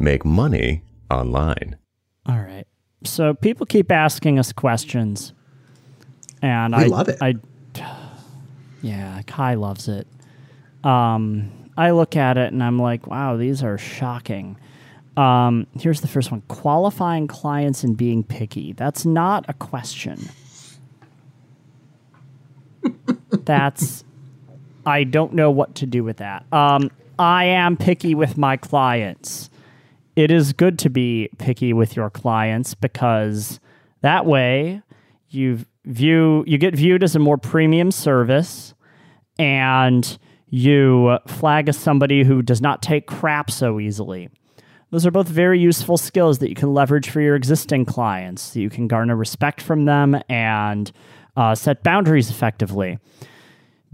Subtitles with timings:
[0.00, 1.76] make money online.
[2.26, 2.66] All right.
[3.04, 5.32] So people keep asking us questions,
[6.42, 7.18] and We I love it.
[7.20, 7.36] I,
[8.82, 10.06] yeah, Kai loves it.
[10.84, 14.56] Um, I look at it and I'm like, wow, these are shocking.
[15.16, 18.72] Um, here's the first one: qualifying clients and being picky.
[18.72, 20.28] That's not a question.
[23.30, 24.04] That's
[24.86, 26.44] I don't know what to do with that.
[26.52, 29.50] Um, I am picky with my clients.
[30.18, 33.60] It is good to be picky with your clients because
[34.00, 34.82] that way
[35.28, 38.74] you view you get viewed as a more premium service
[39.38, 40.18] and
[40.48, 44.28] you flag as somebody who does not take crap so easily.
[44.90, 48.70] Those are both very useful skills that you can leverage for your existing clients, you
[48.70, 50.90] can garner respect from them and
[51.36, 52.98] uh, set boundaries effectively.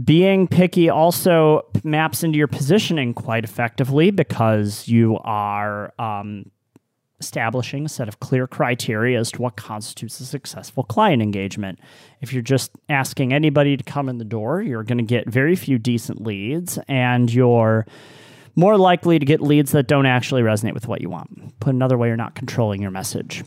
[0.02, 6.50] Being picky also maps into your positioning quite effectively because you are um,
[7.20, 11.78] establishing a set of clear criteria as to what constitutes a successful client engagement.
[12.20, 15.54] If you're just asking anybody to come in the door, you're going to get very
[15.54, 17.86] few decent leads and you're
[18.56, 21.58] more likely to get leads that don't actually resonate with what you want.
[21.60, 23.44] Put another way, you're not controlling your message.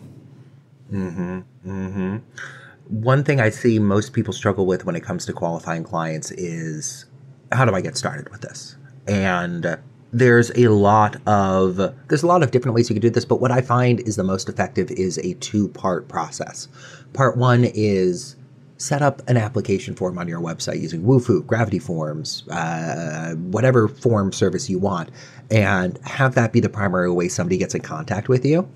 [2.89, 7.05] One thing I see most people struggle with when it comes to qualifying clients is
[7.51, 8.75] how do I get started with this?
[9.07, 9.77] And
[10.13, 13.41] there's a lot of there's a lot of different ways you can do this, but
[13.41, 16.67] what I find is the most effective is a two-part process.
[17.13, 18.35] Part 1 is
[18.77, 24.31] set up an application form on your website using Wufoo, Gravity Forms, uh, whatever form
[24.31, 25.09] service you want,
[25.49, 28.69] and have that be the primary way somebody gets in contact with you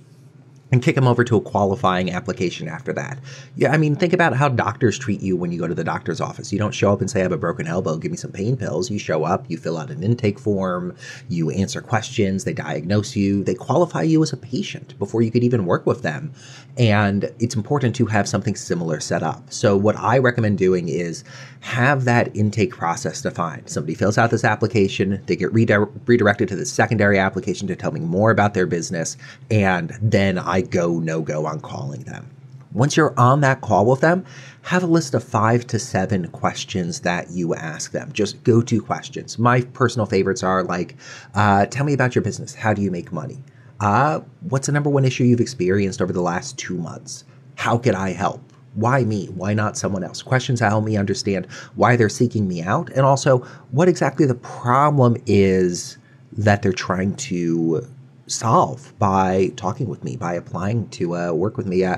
[0.72, 3.20] and kick them over to a qualifying application after that.
[3.56, 6.22] Yeah, I mean, think about how doctors treat you when you go to the doctor's
[6.22, 6.54] office.
[6.54, 8.56] You don't show up and say, I have a broken elbow, give me some pain
[8.56, 8.90] pills.
[8.90, 10.96] You show up, you fill out an intake form,
[11.28, 15.44] you answer questions, they diagnose you, they qualify you as a patient before you could
[15.44, 16.32] even work with them.
[16.78, 19.52] And it's important to have something similar set up.
[19.52, 21.24] So, what I recommend doing is
[21.60, 23.70] have that intake process defined.
[23.70, 27.92] Somebody fills out this application, they get redire- redirected to the secondary application to tell
[27.92, 29.18] me more about their business,
[29.50, 32.30] and then I go no go on calling them.
[32.74, 34.24] Once you're on that call with them,
[34.62, 38.12] have a list of five to seven questions that you ask them.
[38.14, 39.38] Just go to questions.
[39.38, 40.96] My personal favorites are like,
[41.34, 42.54] uh, tell me about your business.
[42.54, 43.44] How do you make money?
[43.82, 47.26] Uh, what's the number one issue you've experienced over the last two months?
[47.56, 48.42] How could I help?
[48.76, 49.26] Why me?
[49.28, 50.22] Why not someone else?
[50.22, 53.40] Questions that help me understand why they're seeking me out and also
[53.72, 55.98] what exactly the problem is
[56.32, 57.86] that they're trying to
[58.32, 61.84] solve by talking with me, by applying to uh, work with me.
[61.84, 61.98] Uh,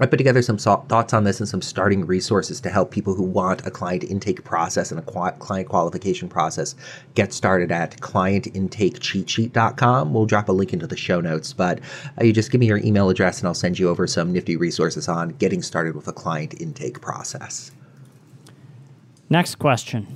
[0.00, 3.14] I put together some so- thoughts on this and some starting resources to help people
[3.14, 6.74] who want a client intake process and a qua- client qualification process
[7.14, 10.14] get started at clientintakecheatsheet.com.
[10.14, 11.80] We'll drop a link into the show notes, but
[12.20, 14.56] uh, you just give me your email address and I'll send you over some nifty
[14.56, 17.70] resources on getting started with a client intake process.
[19.28, 20.06] Next question.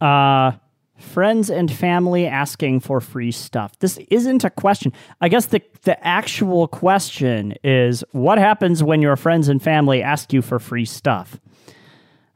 [0.00, 0.52] Uh,
[1.00, 3.78] friends and family asking for free stuff.
[3.78, 4.92] This isn't a question.
[5.20, 10.32] I guess the the actual question is what happens when your friends and family ask
[10.32, 11.40] you for free stuff.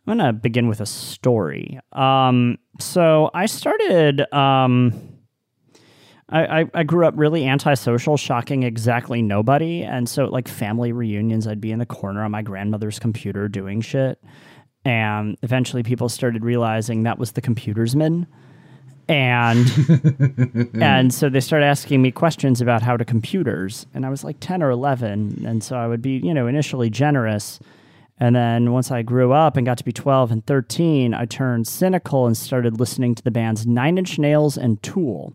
[0.06, 1.78] I'm gonna begin with a story.
[1.92, 4.32] Um, so I started.
[4.32, 5.10] Um,
[6.31, 11.60] I, I, grew up really antisocial, shocking exactly nobody, and so like family reunions, I'd
[11.60, 14.19] be in the corner on my grandmother's computer doing shit,
[14.86, 18.26] and eventually people started realizing that was the computer's computersman
[19.09, 19.66] and
[20.81, 23.87] and so they started asking me questions about how to computers.
[23.94, 26.91] And i was like 10 or 11 and so i would be you know initially
[26.91, 27.60] generous.
[28.19, 31.66] And then once i grew up and got to be 12 and 13 i turned
[31.66, 35.32] cynical and started listening to the bands nine inch nails and tool.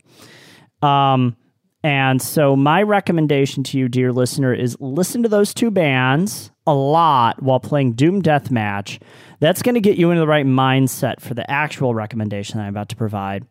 [0.82, 1.36] Um,
[1.82, 6.74] and so my recommendation to you, dear listener, is listen to those two bands a
[6.74, 9.00] lot while playing Doom Deathmatch.
[9.38, 12.70] That's going to get you into the right mindset for the actual recommendation that I'm
[12.70, 13.46] about to provide,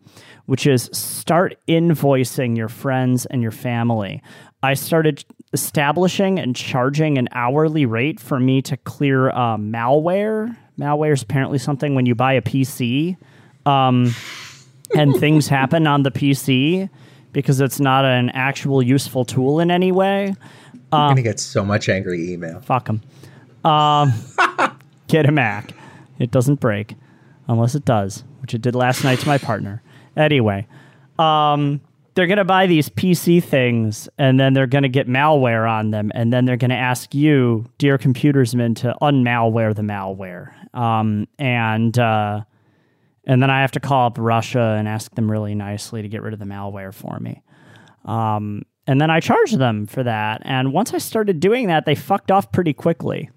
[0.45, 4.21] which is start invoicing your friends and your family.
[4.61, 10.55] I started establishing and charging an hourly rate for me to clear uh, malware.
[10.77, 13.17] Malware is apparently something when you buy a PC
[13.65, 14.13] um,
[14.95, 16.89] and things happen on the PC
[17.31, 20.35] because it's not an actual useful tool in any way.
[20.91, 22.61] I'm gonna get so much angry email.
[22.61, 23.01] Fuck them.
[23.63, 24.13] Um,
[25.07, 25.73] get a Mac.
[26.17, 26.95] It doesn't break
[27.47, 29.81] unless it does, which it did last night to my partner.
[30.15, 30.67] Anyway,
[31.17, 31.81] um,
[32.13, 35.91] they're going to buy these PC things and then they're going to get malware on
[35.91, 36.11] them.
[36.13, 40.51] And then they're going to ask you, dear computersman, to unmalware the malware.
[40.75, 42.41] Um, and, uh,
[43.25, 46.21] and then I have to call up Russia and ask them really nicely to get
[46.21, 47.41] rid of the malware for me.
[48.05, 50.41] Um, and then I charge them for that.
[50.45, 53.29] And once I started doing that, they fucked off pretty quickly.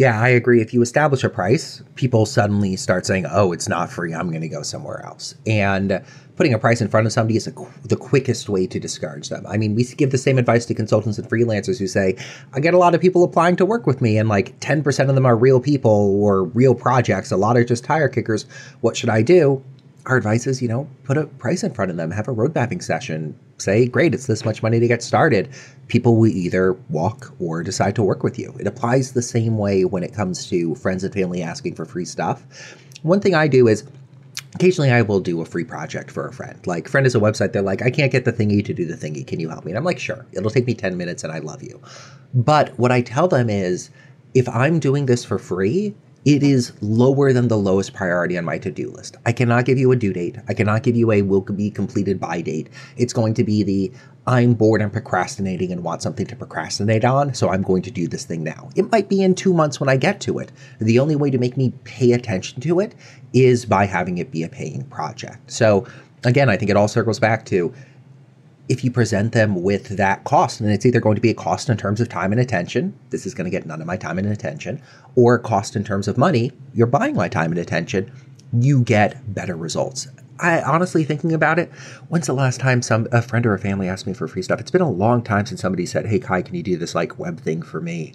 [0.00, 0.62] Yeah, I agree.
[0.62, 4.14] If you establish a price, people suddenly start saying, "Oh, it's not free.
[4.14, 6.00] I'm going to go somewhere else." And
[6.36, 9.44] putting a price in front of somebody is qu- the quickest way to discourage them.
[9.46, 12.16] I mean, we give the same advice to consultants and freelancers who say,
[12.54, 15.16] "I get a lot of people applying to work with me, and like 10% of
[15.16, 17.30] them are real people or real projects.
[17.30, 18.46] A lot are just tire kickers.
[18.80, 19.60] What should I do?"
[20.06, 22.54] Our advice is, you know, put a price in front of them, have a road
[22.54, 25.48] mapping session, say, great, it's this much money to get started.
[25.88, 28.54] People will either walk or decide to work with you.
[28.58, 32.04] It applies the same way when it comes to friends and family asking for free
[32.04, 32.44] stuff.
[33.02, 33.84] One thing I do is
[34.54, 36.58] occasionally I will do a free project for a friend.
[36.66, 38.96] Like, friend is a website, they're like, I can't get the thingy to do the
[38.96, 39.26] thingy.
[39.26, 39.72] Can you help me?
[39.72, 40.26] And I'm like, sure.
[40.32, 41.80] It'll take me 10 minutes and I love you.
[42.34, 43.90] But what I tell them is,
[44.34, 45.94] if I'm doing this for free,
[46.24, 49.16] it is lower than the lowest priority on my to-do list.
[49.24, 50.36] I cannot give you a due date.
[50.48, 52.68] I cannot give you a will be completed by date.
[52.96, 53.92] It's going to be the
[54.26, 58.06] I'm bored and procrastinating and want something to procrastinate on, so I'm going to do
[58.06, 58.68] this thing now.
[58.76, 60.52] It might be in 2 months when I get to it.
[60.78, 62.94] The only way to make me pay attention to it
[63.32, 65.50] is by having it be a paying project.
[65.50, 65.86] So
[66.24, 67.72] again, I think it all circles back to
[68.68, 71.68] if you present them with that cost, and it's either going to be a cost
[71.68, 74.16] in terms of time and attention, this is going to get none of my time
[74.16, 74.80] and attention,
[75.16, 78.10] or cost in terms of money, you're buying my time and attention,
[78.52, 80.08] you get better results.
[80.38, 81.70] I honestly thinking about it,
[82.08, 84.60] when's the last time some a friend or a family asked me for free stuff?
[84.60, 87.18] It's been a long time since somebody said, "Hey Kai, can you do this like
[87.18, 88.14] web thing for me?"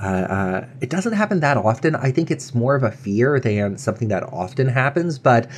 [0.00, 1.96] Uh, uh, it doesn't happen that often.
[1.96, 5.18] I think it's more of a fear than something that often happens.
[5.18, 5.48] But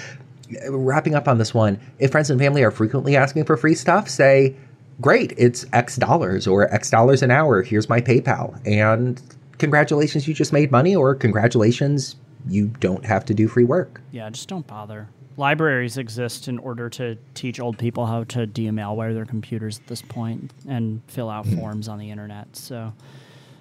[0.68, 4.08] wrapping up on this one, if friends and family are frequently asking for free stuff,
[4.08, 4.56] say,
[5.00, 7.62] great, it's X dollars or X dollars an hour.
[7.62, 8.58] Here's my PayPal.
[8.66, 9.20] And
[9.60, 12.16] congratulations, you just made money, or congratulations,
[12.48, 14.00] you don't have to do free work.
[14.10, 15.08] Yeah, just don't bother.
[15.36, 20.02] Libraries exist in order to teach old people how to de-malware their computers at this
[20.02, 22.56] point and fill out forms on the internet.
[22.56, 22.92] So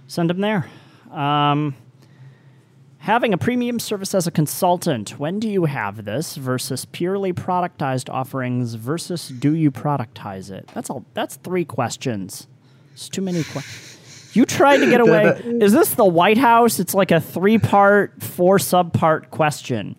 [0.07, 0.67] send them there.
[1.11, 1.75] Um,
[2.97, 8.09] having a premium service as a consultant, when do you have this versus purely productized
[8.09, 10.69] offerings versus do you productize it?
[10.73, 11.05] That's all.
[11.13, 12.47] That's three questions.
[12.93, 13.98] It's too many questions.
[14.33, 15.41] You tried to get away.
[15.61, 16.79] Is this the White House?
[16.79, 19.95] It's like a three-part, four sub-part question.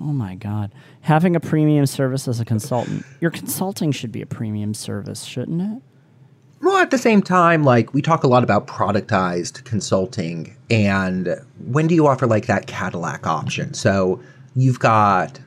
[0.00, 0.72] Oh my god.
[1.00, 3.04] Having a premium service as a consultant.
[3.20, 5.82] Your consulting should be a premium service, shouldn't it?
[6.60, 11.36] Well, at the same time, like we talk a lot about productized consulting, and
[11.66, 13.74] when do you offer like that Cadillac option?
[13.74, 14.20] So
[14.56, 15.38] you've got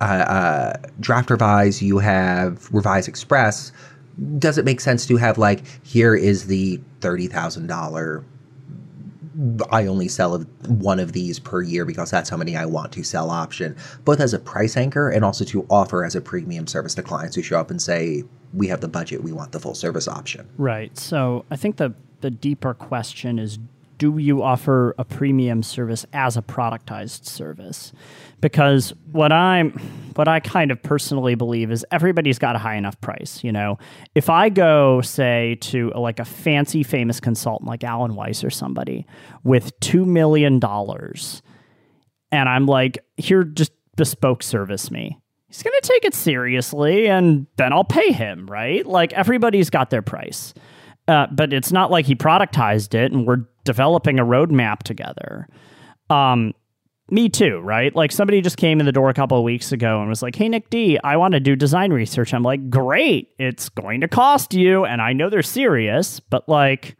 [0.00, 3.72] uh, uh, Draft Revise, you have Revise Express.
[4.38, 8.24] Does it make sense to have like here is the thirty thousand dollar?
[9.70, 13.02] I only sell one of these per year because that's how many I want to
[13.02, 16.94] sell option, both as a price anchor and also to offer as a premium service
[16.94, 18.24] to clients who show up and say,
[18.54, 20.48] we have the budget, we want the full service option.
[20.56, 20.96] Right.
[20.96, 21.92] So I think the
[22.22, 23.58] the deeper question is
[23.98, 27.92] do you offer a premium service as a productized service?
[28.40, 29.72] Because what I'm
[30.14, 33.78] what I kind of personally believe is everybody's got a high enough price, you know.
[34.14, 38.50] If I go say to a, like a fancy famous consultant like Alan Weiss or
[38.50, 39.06] somebody
[39.44, 41.42] with 2 million dollars
[42.32, 47.46] and I'm like, "Here just bespoke service me." He's going to take it seriously and
[47.56, 48.84] then I'll pay him, right?
[48.84, 50.52] Like everybody's got their price.
[51.08, 55.48] Uh, but it's not like he productized it and we're developing a roadmap together.
[56.10, 56.52] Um,
[57.10, 57.94] me too, right?
[57.94, 60.34] Like somebody just came in the door a couple of weeks ago and was like,
[60.34, 63.28] "Hey Nick D, I want to do design research." I'm like, "Great.
[63.38, 66.96] It's going to cost you." And I know they're serious, but like,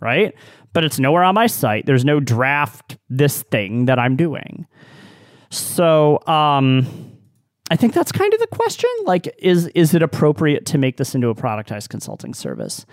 [0.00, 0.34] right?
[0.74, 1.86] But it's nowhere on my site.
[1.86, 4.66] There's no draft this thing that I'm doing.
[5.50, 7.14] So, um
[7.70, 8.88] I think that's kind of the question.
[9.04, 12.86] Like, is is it appropriate to make this into a productized consulting service?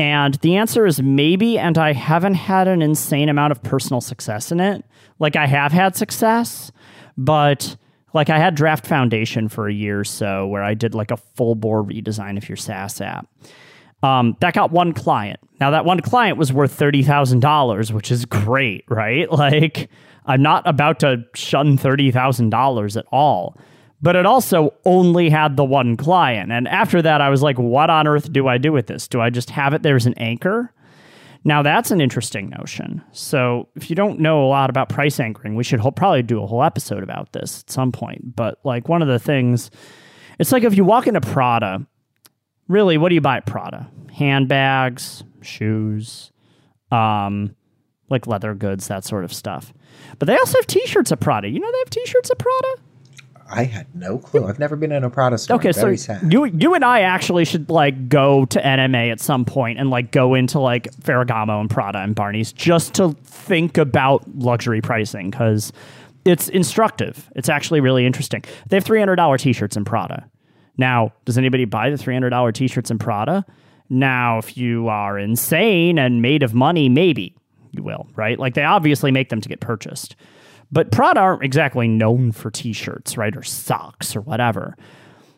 [0.00, 4.50] And the answer is maybe, and I haven't had an insane amount of personal success
[4.50, 4.82] in it.
[5.18, 6.72] Like I have had success,
[7.18, 7.76] but
[8.14, 11.18] like I had Draft Foundation for a year or so where I did like a
[11.18, 13.28] full bore redesign of your SaaS app.
[14.02, 15.38] Um, that got one client.
[15.60, 19.30] Now that one client was worth thirty thousand dollars, which is great, right?
[19.40, 19.90] Like
[20.24, 23.58] I'm not about to shun thirty thousand dollars at all
[24.02, 26.52] but it also only had the one client.
[26.52, 29.08] And after that, I was like, what on earth do I do with this?
[29.08, 30.72] Do I just have it there as an anchor?
[31.42, 33.02] Now, that's an interesting notion.
[33.12, 36.46] So, if you don't know a lot about price anchoring, we should probably do a
[36.46, 38.36] whole episode about this at some point.
[38.36, 39.70] But, like, one of the things,
[40.38, 41.86] it's like if you walk into Prada,
[42.68, 43.90] really, what do you buy at Prada?
[44.12, 46.30] Handbags, shoes,
[46.92, 47.56] um,
[48.10, 49.72] like leather goods, that sort of stuff.
[50.18, 51.48] But they also have t shirts at Prada.
[51.48, 52.76] You know, they have t shirts at Prada?
[53.50, 54.46] I had no clue.
[54.46, 55.56] I've never been in a Prada store.
[55.56, 56.32] Okay, so sad.
[56.32, 60.12] you you and I actually should like go to NMA at some point and like
[60.12, 65.72] go into like Ferragamo and Prada and Barney's just to think about luxury pricing because
[66.24, 67.28] it's instructive.
[67.34, 68.44] It's actually really interesting.
[68.68, 70.30] They have three hundred dollar t-shirts in Prada.
[70.76, 73.44] Now, does anybody buy the three hundred dollar t-shirts in Prada?
[73.88, 77.34] Now, if you are insane and made of money, maybe
[77.72, 78.38] you will, right?
[78.38, 80.14] Like they obviously make them to get purchased.
[80.72, 83.36] But Prada aren't exactly known for t-shirts, right?
[83.36, 84.76] Or socks or whatever.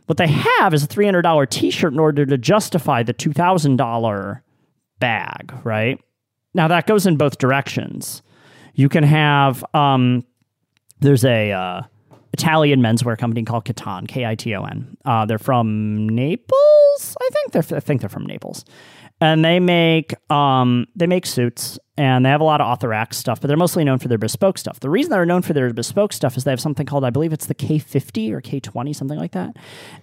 [0.06, 4.40] What they have is a $300 t-shirt in order to justify the $2,000
[4.98, 5.98] bag, right?
[6.54, 8.22] Now that goes in both directions.
[8.74, 10.24] You can have um,
[11.00, 11.82] there's a uh,
[12.32, 14.96] Italian menswear company called Kiton, K I T O N.
[15.04, 17.52] Uh, they're from Naples, I think.
[17.52, 18.64] They're I think they're from Naples,
[19.23, 23.41] and they make um, they make suits and they have a lot of Authorax stuff,
[23.41, 24.81] but they're mostly known for their bespoke stuff.
[24.81, 27.33] The reason they're known for their bespoke stuff is they have something called I believe
[27.33, 29.57] it's the K50 or K20, something like that,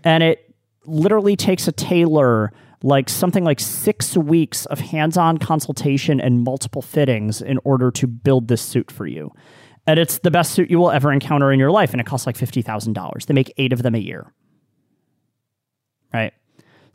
[0.05, 6.45] and it literally takes a tailor like something like six weeks of hands-on consultation and
[6.45, 9.33] multiple fittings in order to build this suit for you.
[9.85, 12.25] And it's the best suit you will ever encounter in your life and it costs
[12.25, 14.31] like $50000 they make eight of them a year.
[16.13, 16.33] Right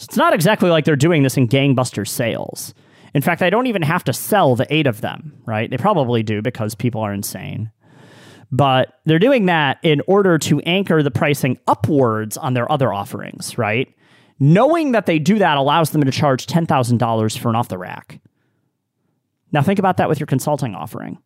[0.05, 2.75] so it's not exactly like they're doing this in gangbuster sales.
[3.15, 5.71] In fact they don't even have to sell the eight of them right?
[5.71, 7.71] They probably do because people are insane.
[8.53, 13.57] But they're doing that in order to anchor the pricing upwards on their other offerings
[13.57, 13.93] right?
[14.39, 18.21] Knowing that they do that allows them to charge $10000 for an off the rack.
[19.53, 21.19] Now think about that with your consulting offering.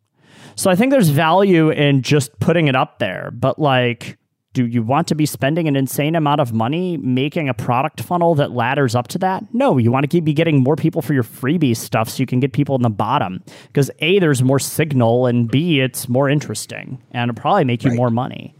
[0.55, 4.17] So I think there's value in just putting it up there, but like,
[4.53, 8.33] do you want to be spending an insane amount of money making a product funnel
[8.35, 9.43] that ladders up to that?
[9.53, 12.25] No, you want to keep be getting more people for your freebie stuff so you
[12.25, 13.43] can get people in the bottom.
[13.67, 17.91] Because A, there's more signal, and B, it's more interesting and it'll probably make you
[17.91, 17.97] Right.
[17.97, 18.55] more money.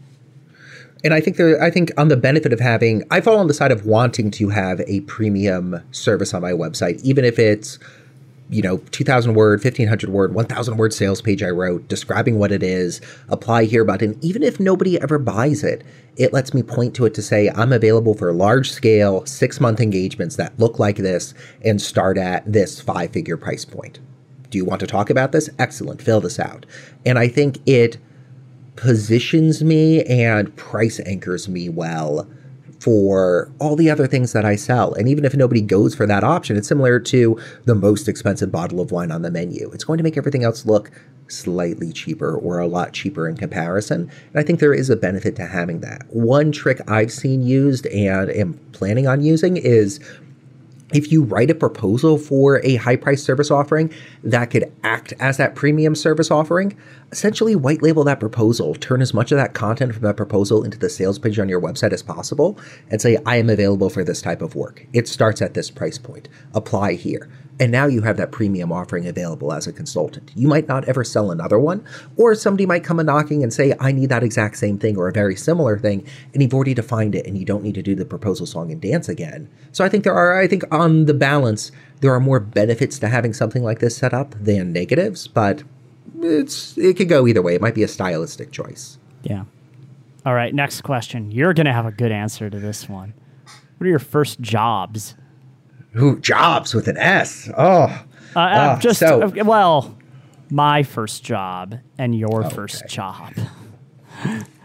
[1.02, 3.54] And I think there, I think on the benefit of having, I fall on the
[3.54, 7.78] side of wanting to have a premium service on my website, even if it's,
[8.50, 12.62] you know, 2000 word, 1500 word, 1000 word sales page I wrote describing what it
[12.62, 14.18] is, apply here button.
[14.22, 15.84] Even if nobody ever buys it,
[16.16, 19.80] it lets me point to it to say I'm available for large scale six month
[19.80, 21.32] engagements that look like this
[21.64, 24.00] and start at this five figure price point.
[24.50, 25.48] Do you want to talk about this?
[25.58, 26.02] Excellent.
[26.02, 26.66] Fill this out.
[27.06, 27.98] And I think it
[28.74, 32.26] positions me and price anchors me well
[32.80, 34.94] for all the other things that I sell.
[34.94, 38.80] And even if nobody goes for that option, it's similar to the most expensive bottle
[38.80, 39.70] of wine on the menu.
[39.72, 40.90] It's going to make everything else look
[41.28, 44.10] slightly cheaper or a lot cheaper in comparison.
[44.32, 46.06] And I think there is a benefit to having that.
[46.08, 50.00] One trick I've seen used and am planning on using is
[50.92, 53.92] if you write a proposal for a high price service offering
[54.24, 56.76] that could act as that premium service offering,
[57.12, 60.78] essentially white label that proposal, turn as much of that content from that proposal into
[60.78, 64.22] the sales page on your website as possible, and say, I am available for this
[64.22, 64.86] type of work.
[64.92, 66.28] It starts at this price point.
[66.54, 67.28] Apply here.
[67.60, 70.32] And now you have that premium offering available as a consultant.
[70.34, 71.84] You might not ever sell another one,
[72.16, 75.08] or somebody might come a knocking and say, I need that exact same thing or
[75.08, 77.94] a very similar thing, and you've already defined it and you don't need to do
[77.94, 79.48] the proposal song and dance again.
[79.72, 83.08] So I think there are, I think on the balance, there are more benefits to
[83.08, 85.62] having something like this set up than negatives, but
[86.18, 87.54] it's it could go either way.
[87.54, 88.98] It might be a stylistic choice.
[89.22, 89.44] Yeah.
[90.24, 91.30] All right, next question.
[91.30, 93.12] You're going to have a good answer to this one.
[93.76, 95.14] What are your first jobs?
[95.98, 97.48] Ooh, jobs with an S.
[97.56, 97.62] Oh,
[98.36, 99.96] Uh, uh, Ah, just so- uh, well,
[100.50, 103.32] my first job and your first job.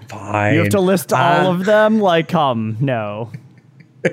[0.08, 0.54] fine.
[0.54, 2.00] You have to list all Uh, of them.
[2.00, 3.32] Like, um, no.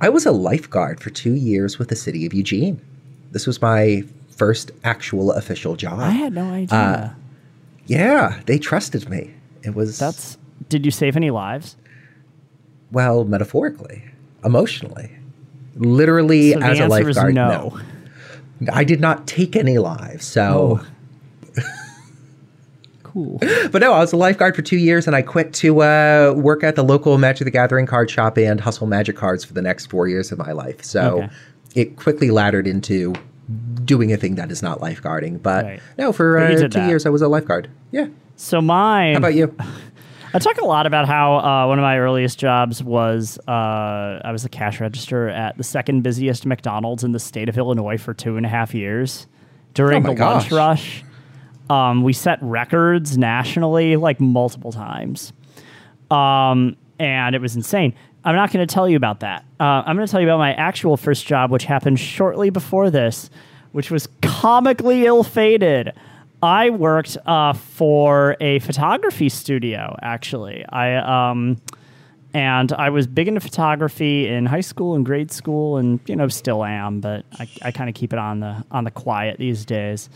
[0.00, 2.80] I was a lifeguard for two years with the city of Eugene.
[3.32, 5.98] This was my first actual official job.
[6.00, 7.16] I had no idea.
[7.86, 9.32] yeah, they trusted me.
[9.62, 10.36] It was That's.
[10.68, 11.76] Did you save any lives?
[12.90, 14.02] well, metaphorically,
[14.44, 15.10] emotionally,
[15.76, 17.34] literally So as a lifeguard.
[17.34, 17.78] no.
[18.60, 18.72] no.
[18.72, 20.26] I did not take any lives.
[20.26, 20.80] So,
[23.04, 23.38] Cool.
[23.72, 26.62] but no, I was a lifeguard for two years, and I quit to uh, work
[26.62, 29.86] at the local Magic the Gathering card shop and hustle Magic cards for the next
[29.86, 30.84] four years of my life.
[30.84, 31.30] So, Okay.
[31.74, 33.14] it quickly laddered into
[33.84, 35.42] doing a thing that is not lifeguarding.
[35.42, 35.80] But Right.
[35.96, 36.88] no, for uh, two that.
[36.88, 37.70] years, I was a lifeguard.
[37.92, 38.08] Yeah.
[38.36, 39.14] So mine.
[39.14, 39.54] How about you?
[40.34, 44.30] I talk a lot about how uh, one of my earliest jobs was uh, I
[44.30, 48.12] was a cash register at the second busiest McDonald's in the state of Illinois for
[48.12, 49.26] two and a half years.
[49.74, 51.04] During Oh the lunch rush,
[51.70, 55.32] um, we set records nationally like multiple times,
[56.10, 57.94] um, and it was insane.
[58.24, 59.44] I'm not going to tell you about that.
[59.60, 62.90] Uh, I'm going to tell you about my actual first job, which happened shortly before
[62.90, 63.30] this,
[63.72, 65.92] which was comically ill-fated.
[66.42, 69.96] I worked uh, for a photography studio.
[70.02, 71.60] Actually, I um,
[72.34, 76.28] and I was big into photography in high school and grade school, and you know
[76.28, 79.64] still am, but I, I kind of keep it on the on the quiet these
[79.64, 80.08] days.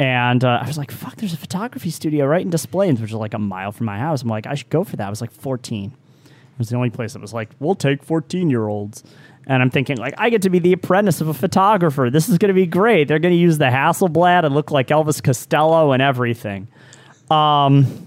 [0.00, 3.10] And uh, I was like, "Fuck!" There's a photography studio right in Des Plaines, which
[3.10, 4.22] is like a mile from my house.
[4.22, 5.06] I'm like, I should go for that.
[5.06, 5.92] I was like 14.
[6.26, 9.04] It was the only place that was like, "We'll take 14 year olds."
[9.50, 12.08] And I'm thinking, like, I get to be the apprentice of a photographer.
[12.08, 13.08] This is going to be great.
[13.08, 16.68] They're going to use the Hasselblad and look like Elvis Costello and everything.
[17.32, 18.06] Um,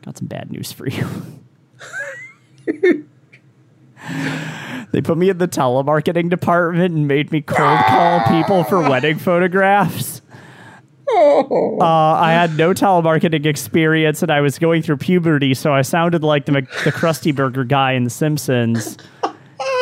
[0.00, 1.06] got some bad news for you.
[4.92, 9.18] they put me in the telemarketing department and made me cold call people for wedding
[9.18, 10.22] photographs.
[11.06, 16.24] Uh, I had no telemarketing experience and I was going through puberty, so I sounded
[16.24, 18.96] like the, the Krusty Burger guy in The Simpsons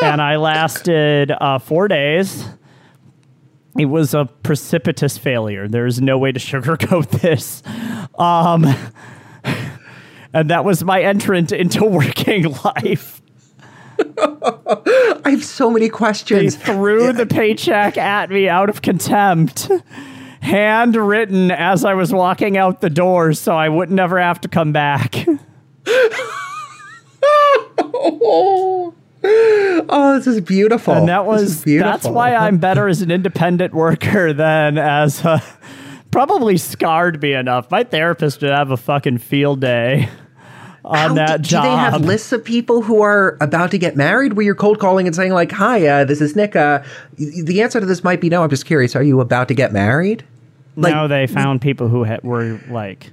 [0.03, 2.45] and I lasted uh, four days.
[3.79, 5.69] It was a precipitous failure.
[5.69, 7.63] There's no way to sugarcoat this.
[8.19, 8.67] Um,
[10.33, 13.23] and that was my entrant into working life.
[13.99, 16.57] I have so many questions.
[16.57, 19.71] They threw the paycheck at me out of contempt,
[20.41, 24.73] handwritten as I was walking out the door, so I would never have to come
[24.73, 25.27] back.
[27.79, 30.95] oh, this is beautiful.
[30.95, 31.91] And that was beautiful.
[31.91, 35.43] that's why I'm better as an independent worker than as a,
[36.11, 37.71] probably scarred me enough.
[37.71, 40.09] My therapist would have a fucking field day
[40.85, 41.65] on How that do, job.
[41.65, 44.79] Do they have lists of people who are about to get married where you're cold
[44.79, 46.83] calling and saying like, "Hi, uh, this is Nick." Uh,
[47.17, 48.43] the answer to this might be no.
[48.43, 48.97] I'm just curious.
[48.97, 50.25] Are you about to get married?
[50.77, 53.11] Like, no, they found people who had, were like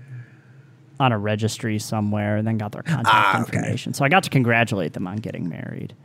[1.00, 3.92] on a registry somewhere and then got their contact ah, information.
[3.92, 3.98] Okay.
[3.98, 5.96] So I got to congratulate them on getting married.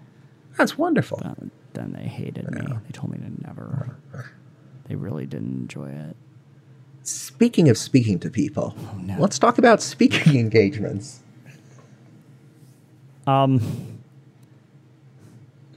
[0.58, 1.20] That's wonderful.
[1.22, 2.62] But then they hated yeah.
[2.62, 2.78] me.
[2.86, 3.96] They told me to never.
[4.86, 6.16] They really didn't enjoy it.
[7.04, 9.16] Speaking of speaking to people, oh, no.
[9.18, 11.20] let's talk about speaking engagements.
[13.26, 13.60] Um,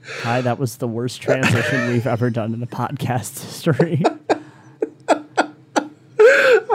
[0.04, 4.02] hi, that was the worst transition we've ever done in the podcast history.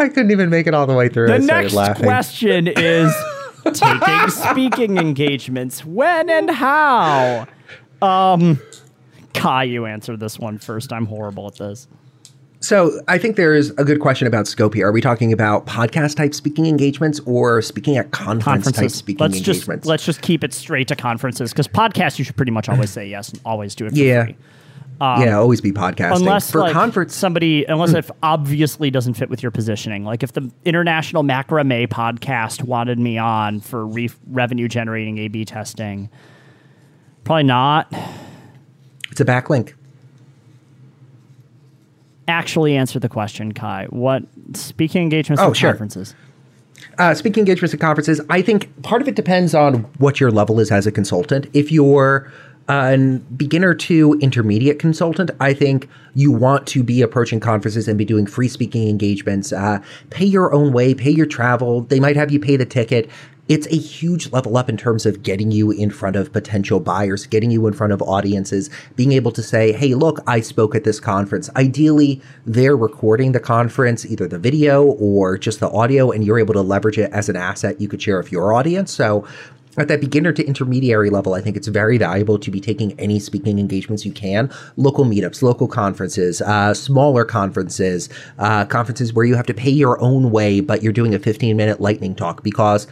[0.02, 1.28] I couldn't even make it all the way through.
[1.28, 2.04] The next laughing.
[2.04, 3.14] question is
[3.74, 5.86] taking speaking engagements.
[5.86, 7.48] When and how?
[8.02, 8.60] Um,
[9.34, 10.92] Kai, you answer this one first.
[10.92, 11.88] I'm horrible at this.
[12.64, 14.88] So I think there's a good question about scope here.
[14.88, 19.38] Are we talking about podcast type speaking engagements or speaking at conference type speaking let's
[19.38, 19.82] engagements?
[19.84, 22.90] Just, let's just keep it straight to conferences because podcasts you should pretty much always
[22.92, 23.94] say yes and always do it.
[23.94, 24.26] yeah.
[24.26, 24.36] Free.
[25.02, 26.18] Um, yeah, always be podcasting.
[26.18, 30.06] Unless for like, conference, somebody, unless it obviously doesn't fit with your positioning.
[30.06, 36.08] Like if the International Macrame podcast wanted me on for re- revenue generating A/B testing,
[37.24, 37.92] probably not.
[39.10, 39.74] It's a backlink.
[42.28, 43.88] Actually, answer the question, Kai.
[43.90, 44.22] What
[44.54, 45.72] speaking engagements oh, and sure.
[45.72, 46.14] conferences?
[47.00, 50.60] Uh, speaking engagements at conferences, I think part of it depends on what your level
[50.60, 51.48] is as a consultant.
[51.54, 52.32] If you're
[52.72, 58.06] a beginner to intermediate consultant, I think you want to be approaching conferences and be
[58.06, 59.52] doing free speaking engagements.
[59.52, 59.80] Uh,
[60.10, 61.82] pay your own way, pay your travel.
[61.82, 63.10] They might have you pay the ticket.
[63.50, 67.26] It's a huge level up in terms of getting you in front of potential buyers,
[67.26, 70.86] getting you in front of audiences, being able to say, hey, look, I spoke at
[70.86, 71.50] this conference.
[71.58, 76.54] Ideally, they're recording the conference, either the video or just the audio, and you're able
[76.54, 78.94] to leverage it as an asset you could share with your audience.
[78.94, 79.28] So
[79.78, 83.20] at that beginner to intermediary level, I think it's very valuable to be taking any
[83.20, 84.52] speaking engagements you can.
[84.76, 90.00] Local meetups, local conferences, uh, smaller conferences, uh, conferences where you have to pay your
[90.02, 92.88] own way, but you're doing a 15 minute lightning talk because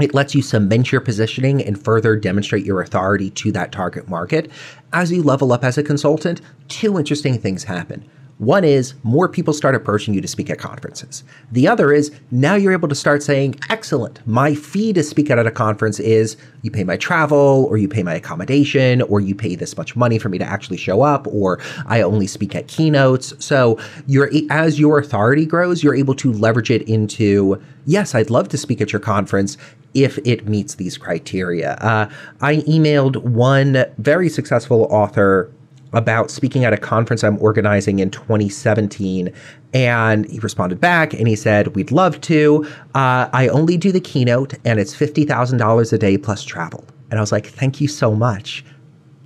[0.00, 4.50] it lets you cement your positioning and further demonstrate your authority to that target market.
[4.92, 8.04] As you level up as a consultant, two interesting things happen.
[8.38, 11.22] One is more people start approaching you to speak at conferences.
[11.52, 15.38] The other is now you're able to start saying, excellent, my fee to speak out
[15.38, 19.34] at a conference is you pay my travel or you pay my accommodation or you
[19.34, 22.66] pay this much money for me to actually show up or I only speak at
[22.66, 23.32] keynotes.
[23.44, 28.48] So you're, as your authority grows, you're able to leverage it into, yes, I'd love
[28.48, 29.56] to speak at your conference
[29.94, 31.74] if it meets these criteria.
[31.74, 35.52] Uh, I emailed one very successful author
[35.94, 39.32] about speaking at a conference I'm organizing in 2017.
[39.72, 42.66] And he responded back and he said, We'd love to.
[42.94, 46.84] Uh, I only do the keynote and it's $50,000 a day plus travel.
[47.10, 48.64] And I was like, Thank you so much.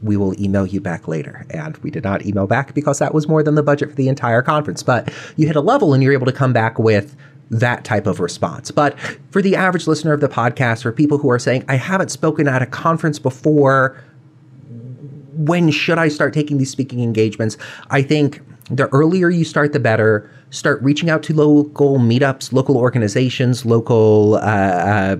[0.02, 1.44] We will email you back later.
[1.50, 4.08] And we did not email back because that was more than the budget for the
[4.08, 4.82] entire conference.
[4.82, 7.16] But you hit a level and you're able to come back with
[7.50, 8.70] that type of response.
[8.70, 8.98] But
[9.30, 12.46] for the average listener of the podcast, or people who are saying, I haven't spoken
[12.46, 14.00] at a conference before,
[15.38, 17.56] when should I start taking these speaking engagements?
[17.90, 20.30] I think the earlier you start, the better.
[20.50, 25.16] start reaching out to local meetups, local organizations, local uh, uh,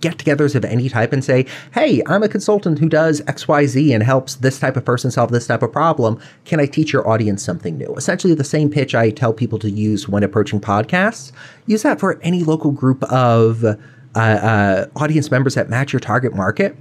[0.00, 4.02] get togethers of any type and say, hey, I'm a consultant who does XYZ and
[4.02, 6.20] helps this type of person solve this type of problem.
[6.44, 7.94] Can I teach your audience something new?
[7.96, 11.32] Essentially, the same pitch I tell people to use when approaching podcasts.
[11.66, 13.76] Use that for any local group of uh,
[14.14, 16.76] uh, audience members that match your target market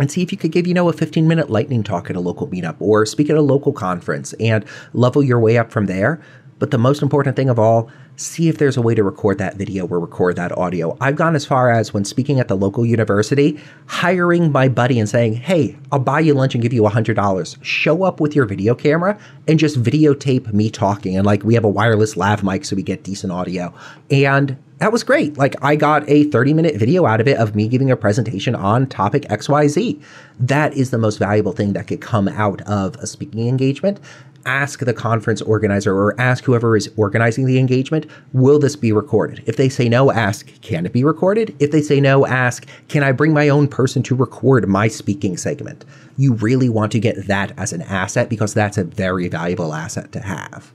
[0.00, 2.20] and see if you could give, you know, a 15 minute lightning talk at a
[2.20, 6.20] local meetup or speak at a local conference and level your way up from there.
[6.58, 9.56] But the most important thing of all, see if there's a way to record that
[9.56, 10.96] video or record that audio.
[11.00, 15.08] I've gone as far as when speaking at the local university, hiring my buddy and
[15.08, 17.58] saying, Hey, I'll buy you lunch and give you $100.
[17.62, 21.16] Show up with your video camera and just videotape me talking.
[21.16, 23.72] And like we have a wireless lav mic so we get decent audio.
[24.10, 25.38] And that was great.
[25.38, 28.54] Like I got a 30 minute video out of it of me giving a presentation
[28.54, 30.02] on topic XYZ.
[30.38, 34.00] That is the most valuable thing that could come out of a speaking engagement
[34.46, 39.42] ask the conference organizer or ask whoever is organizing the engagement, will this be recorded?
[39.46, 41.54] If they say no, ask, can it be recorded?
[41.58, 45.36] If they say no, ask, can I bring my own person to record my speaking
[45.36, 45.84] segment?
[46.16, 50.12] You really want to get that as an asset because that's a very valuable asset
[50.12, 50.72] to have.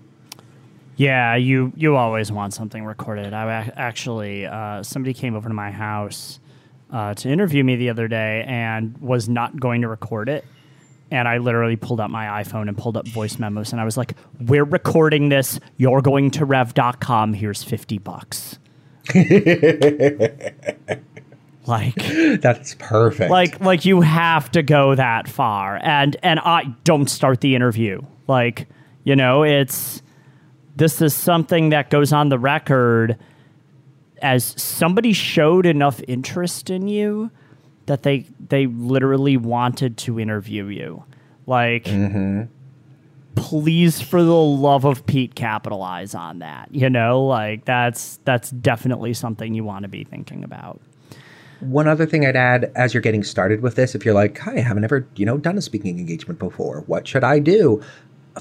[0.97, 3.33] Yeah, you you always want something recorded.
[3.33, 6.39] I actually uh, somebody came over to my house
[6.91, 10.45] uh, to interview me the other day and was not going to record it
[11.11, 13.97] and I literally pulled up my iPhone and pulled up voice memos and I was
[13.97, 15.59] like, We're recording this.
[15.77, 17.33] You're going to rev.com.
[17.33, 18.59] Here's 50 bucks.
[21.67, 21.95] like
[22.41, 23.29] that's perfect.
[23.29, 25.79] Like like you have to go that far.
[25.81, 28.01] And and I don't start the interview.
[28.27, 28.67] Like,
[29.03, 30.01] you know, it's
[30.75, 33.17] this is something that goes on the record
[34.21, 37.31] as somebody showed enough interest in you
[37.85, 41.03] that they they literally wanted to interview you.
[41.45, 42.43] Like mm-hmm.
[43.35, 46.73] please for the love of Pete capitalize on that.
[46.73, 50.81] You know, like that's that's definitely something you want to be thinking about.
[51.61, 54.57] One other thing I'd add as you're getting started with this, if you're like, hi,
[54.57, 57.81] I haven't ever, you know, done a speaking engagement before, what should I do?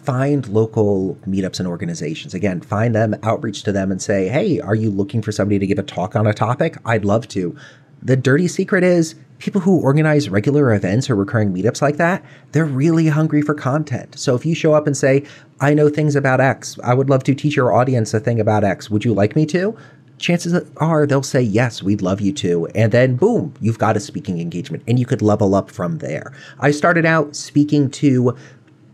[0.02, 2.35] Find local meetups and organizations.
[2.35, 5.66] Again, find them, outreach to them, and say, hey, are you looking for somebody to
[5.66, 6.76] give a talk on a topic?
[6.85, 7.57] I'd love to.
[8.02, 12.64] The dirty secret is people who organize regular events or recurring meetups like that, they're
[12.64, 14.18] really hungry for content.
[14.18, 15.24] So if you show up and say,
[15.61, 18.64] I know things about X, I would love to teach your audience a thing about
[18.64, 19.76] X, would you like me to?
[20.18, 22.66] Chances are they'll say, Yes, we'd love you to.
[22.74, 26.33] And then, boom, you've got a speaking engagement and you could level up from there.
[26.61, 28.37] I started out speaking to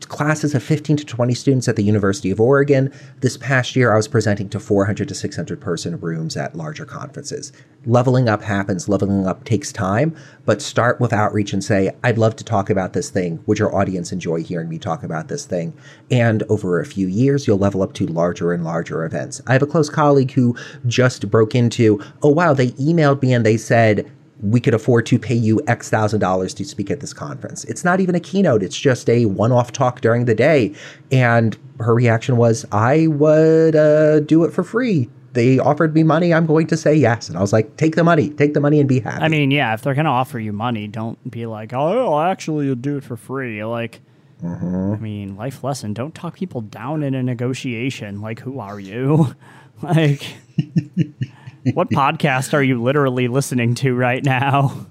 [0.09, 2.93] classes of 15 to 20 students at the University of Oregon.
[3.21, 7.53] This past year, I was presenting to 400 to 600 person rooms at larger conferences.
[7.87, 12.37] Leveling up happens, leveling up takes time, but start with outreach and say, I'd love
[12.37, 13.43] to talk about this thing.
[13.47, 15.73] Would your audience enjoy hearing me talk about this thing?
[16.11, 19.41] And over a few years, you'll level up to larger and larger events.
[19.47, 23.47] I have a close colleague who just broke into, oh, wow, they emailed me and
[23.47, 24.11] they said,
[24.43, 27.65] we could afford to pay you X thousand dollars to speak at this conference.
[27.65, 30.75] It's not even a keynote, it's just a one off talk during the day.
[31.11, 35.09] And her reaction was, I would uh, do it for free.
[35.33, 36.35] They offered me money.
[36.35, 37.29] I'm going to say yes.
[37.29, 39.23] And I was like, take the money, take the money and be happy.
[39.23, 42.67] I mean, yeah, if they're going to offer you money, don't be like, oh, actually,
[42.67, 43.65] you'll do it for free.
[43.65, 44.01] Like,
[44.43, 44.95] mm-hmm.
[44.95, 48.21] I mean, life lesson don't talk people down in a negotiation.
[48.21, 49.37] Like, who are you?
[49.83, 50.27] like,
[51.75, 54.87] what podcast are you literally listening to right now?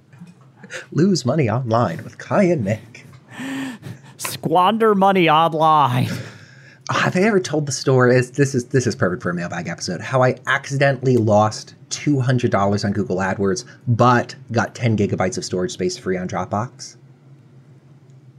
[0.92, 3.06] Lose money online with Kai and Nick.
[4.18, 6.10] Squander money online.
[6.92, 8.14] Oh, have I ever told the story?
[8.20, 10.02] This is this is perfect for a mailbag episode.
[10.02, 15.46] How I accidentally lost two hundred dollars on Google AdWords, but got ten gigabytes of
[15.46, 16.98] storage space free on Dropbox.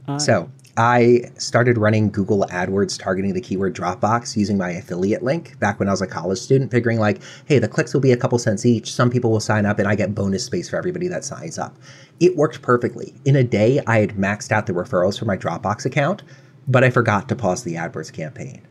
[0.07, 5.59] Uh, so I started running Google AdWords targeting the keyword Dropbox using my affiliate link
[5.59, 8.17] back when I was a college student, figuring like, hey, the clicks will be a
[8.17, 8.93] couple cents each.
[8.93, 11.75] Some people will sign up and I get bonus space for everybody that signs up.
[12.19, 13.13] It worked perfectly.
[13.25, 16.23] In a day, I had maxed out the referrals for my Dropbox account,
[16.67, 18.61] but I forgot to pause the AdWords campaign.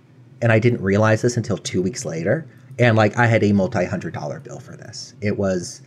[0.41, 2.47] And I didn't realize this until two weeks later.
[2.79, 5.15] And like, I had a multi hundred dollar bill for this.
[5.21, 5.83] It was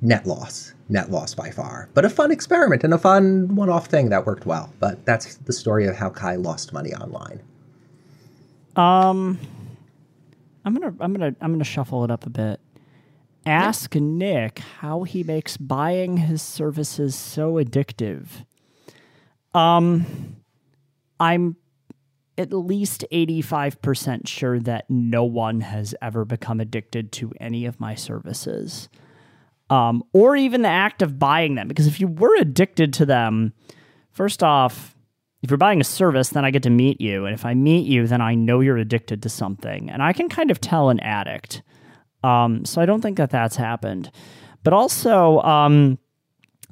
[0.00, 1.88] net loss net loss by far.
[1.94, 4.72] But a fun experiment and a fun one off thing that worked well.
[4.78, 7.40] But that's the story of how Kai lost money online.
[8.76, 9.38] Um
[10.64, 12.60] I'm gonna I'm gonna I'm gonna shuffle it up a bit.
[13.46, 14.00] Ask yeah.
[14.02, 18.44] Nick how he makes buying his services so addictive.
[19.54, 20.36] Um
[21.20, 21.56] I'm
[22.38, 27.96] at least 85% sure that no one has ever become addicted to any of my
[27.96, 28.88] services
[29.70, 31.68] um, or even the act of buying them.
[31.68, 33.52] Because if you were addicted to them,
[34.10, 34.96] first off,
[35.42, 37.24] if you're buying a service, then I get to meet you.
[37.24, 39.88] And if I meet you, then I know you're addicted to something.
[39.90, 41.62] And I can kind of tell an addict.
[42.24, 44.10] Um, so I don't think that that's happened.
[44.64, 45.98] But also, um,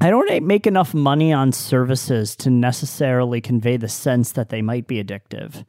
[0.00, 4.86] I don't make enough money on services to necessarily convey the sense that they might
[4.86, 5.64] be addictive.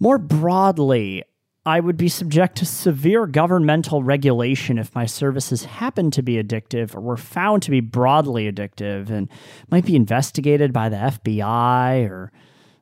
[0.00, 1.22] More broadly,
[1.66, 6.94] I would be subject to severe governmental regulation if my services happen to be addictive
[6.94, 9.28] or were found to be broadly addictive and
[9.68, 12.30] might be investigated by the FBI or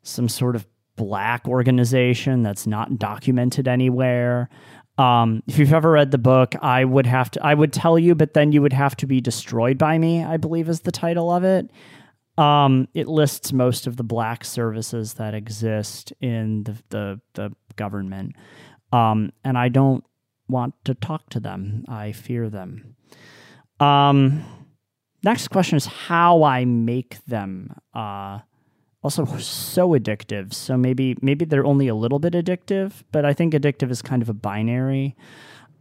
[0.02, 0.66] some sort of
[0.96, 4.50] black organization that's not documented anywhere.
[4.98, 8.14] Um, if you've ever read the book, I would have to, I would tell you,
[8.14, 11.30] but then you would have to be destroyed by me, I believe is the title
[11.30, 11.70] of it.
[12.36, 18.34] Um, it lists most of the black services that exist in the, the, the government.
[18.94, 20.04] Um, and I don't
[20.48, 21.84] want to talk to them.
[21.88, 22.94] I fear them.
[23.80, 24.44] Um,
[25.24, 28.38] next question is how I make them uh,
[29.02, 30.54] also so addictive.
[30.54, 34.22] So maybe maybe they're only a little bit addictive, but I think addictive is kind
[34.22, 35.16] of a binary.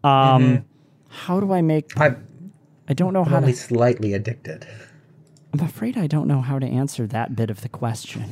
[0.03, 0.55] Um, mm-hmm.
[1.09, 1.95] How do I make?
[1.99, 2.15] i
[2.89, 3.57] I don't know I'm how only to.
[3.57, 4.67] Slightly addicted.
[5.53, 8.29] I'm afraid I don't know how to answer that bit of the question.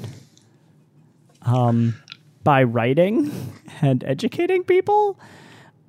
[1.44, 1.96] Um,
[2.44, 3.32] by writing
[3.82, 5.20] and educating people.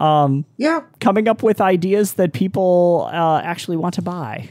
[0.00, 4.50] Um, yeah, coming up with ideas that people uh, actually want to buy.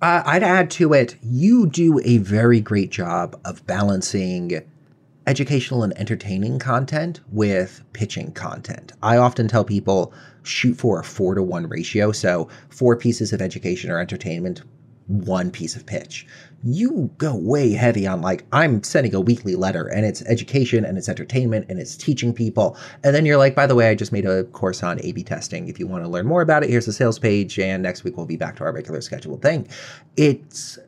[0.00, 4.62] Uh, I'd add to it, you do a very great job of balancing
[5.26, 8.92] educational and entertaining content with pitching content.
[9.02, 12.12] I often tell people shoot for a four to one ratio.
[12.12, 14.62] So, four pieces of education or entertainment,
[15.06, 16.26] one piece of pitch
[16.64, 20.98] you go way heavy on like i'm sending a weekly letter and it's education and
[20.98, 22.76] it's entertainment and it's teaching people.
[23.04, 25.22] And then you're like by the way i just made a course on a b
[25.22, 25.68] testing.
[25.68, 28.16] If you want to learn more about it here's the sales page and next week
[28.16, 29.68] we'll be back to our regular scheduled thing.
[30.16, 30.78] It's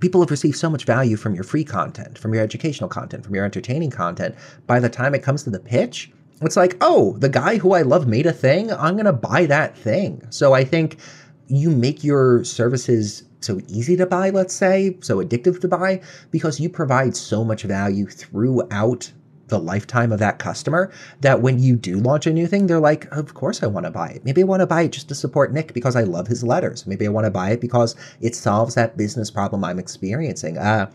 [0.00, 3.34] people have received so much value from your free content from your educational content from
[3.34, 4.34] your entertaining content.
[4.66, 7.80] By the time it comes to the pitch it's like oh the guy who i
[7.80, 8.70] love made a thing?
[8.72, 10.26] I'm to buy that thing.
[10.28, 10.98] So i think
[11.46, 16.58] you make your services so easy to buy, let's say, so addictive to buy, because
[16.58, 19.12] you provide so much value throughout
[19.48, 23.04] the lifetime of that customer that when you do launch a new thing, they're like,
[23.12, 24.24] of course I want to buy it.
[24.24, 26.86] Maybe I want to buy it just to support Nick because I love his letters.
[26.86, 30.56] Maybe I want to buy it because it solves that business problem I'm experiencing.
[30.56, 30.90] Uh,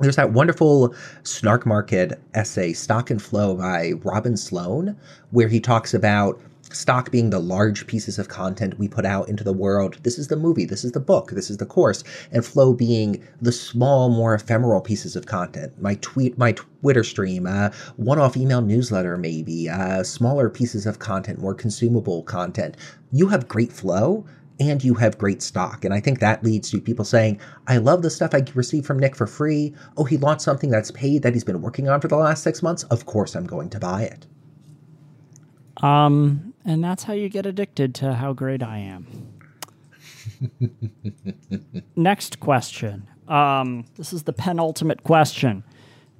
[0.00, 4.96] there's that wonderful Snark Market essay, Stock and Flow by Robin Sloan,
[5.30, 9.44] where he talks about stock being the large pieces of content we put out into
[9.44, 9.98] the world.
[10.02, 13.22] This is the movie, this is the book, this is the course, and flow being
[13.40, 15.80] the small, more ephemeral pieces of content.
[15.80, 21.38] My tweet, my Twitter stream, uh, one-off email newsletter, maybe uh, smaller pieces of content,
[21.38, 22.76] more consumable content.
[23.12, 24.24] You have great flow.
[24.60, 25.84] And you have great stock.
[25.84, 28.98] And I think that leads to people saying, I love the stuff I received from
[28.98, 29.74] Nick for free.
[29.96, 32.62] Oh, he launched something that's paid that he's been working on for the last six
[32.62, 32.84] months.
[32.84, 34.26] Of course, I'm going to buy it.
[35.82, 39.06] Um, and that's how you get addicted to how great I am.
[41.96, 43.08] Next question.
[43.28, 45.64] Um, this is the penultimate question.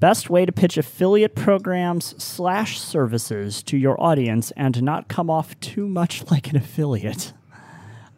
[0.00, 5.59] Best way to pitch affiliate programs slash services to your audience and not come off
[5.61, 7.33] too much like an affiliate.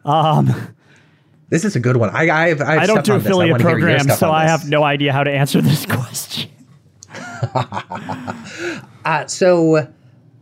[0.03, 0.73] Um,
[1.49, 2.09] this is a good one.
[2.09, 5.23] I I've, I've I do not do affiliate programs, so I have no idea how
[5.23, 6.49] to answer this question.
[9.05, 9.87] uh, so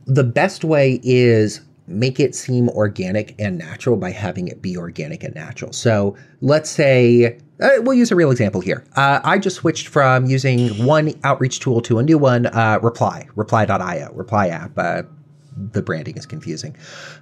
[0.05, 5.23] the best way is make it seem organic and natural by having it be organic
[5.23, 5.73] and natural.
[5.73, 8.83] So let's say uh, we'll use a real example here.
[8.95, 13.27] Uh, I just switched from using one outreach tool to a new one, uh, Reply,
[13.35, 14.71] Reply.io, Reply app.
[14.77, 15.03] Uh,
[15.55, 16.75] the branding is confusing.